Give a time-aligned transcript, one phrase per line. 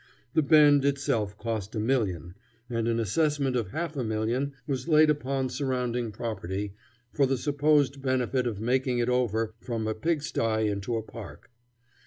[0.33, 2.33] The Bend itself cost a million,
[2.71, 6.73] and an assessment of half a million was laid upon surrounding property
[7.13, 11.51] for the supposed benefit of making it over from a pig sty into a park.